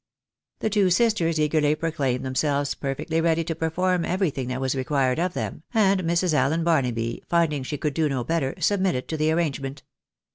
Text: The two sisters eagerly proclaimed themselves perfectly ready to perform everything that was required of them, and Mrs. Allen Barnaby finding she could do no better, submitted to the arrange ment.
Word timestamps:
The 0.61 0.69
two 0.71 0.89
sisters 0.89 1.39
eagerly 1.39 1.75
proclaimed 1.75 2.25
themselves 2.25 2.73
perfectly 2.73 3.21
ready 3.21 3.43
to 3.43 3.53
perform 3.53 4.03
everything 4.03 4.47
that 4.47 4.59
was 4.59 4.73
required 4.73 5.19
of 5.19 5.35
them, 5.35 5.61
and 5.75 6.01
Mrs. 6.01 6.33
Allen 6.33 6.63
Barnaby 6.63 7.21
finding 7.29 7.61
she 7.61 7.77
could 7.77 7.93
do 7.93 8.09
no 8.09 8.23
better, 8.23 8.55
submitted 8.59 9.07
to 9.09 9.17
the 9.17 9.31
arrange 9.31 9.61
ment. 9.61 9.83